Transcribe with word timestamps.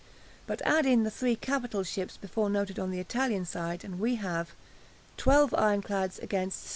But 0.47 0.63
add 0.63 0.87
in 0.87 1.03
the 1.03 1.11
three 1.11 1.35
capital 1.35 1.83
ships 1.83 2.17
before 2.17 2.49
noted 2.49 2.79
on 2.79 2.89
the 2.89 2.97
Italian 2.99 3.45
side, 3.45 3.83
and 3.83 3.99
we 3.99 4.15
have: 4.15 4.55
12 5.17 5.53
ironclads 5.53 6.17
against 6.17 6.59
7. 6.61 6.69